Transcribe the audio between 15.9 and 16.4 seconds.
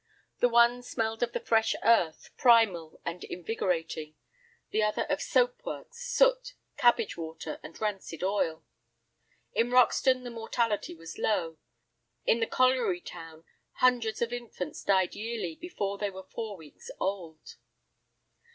they were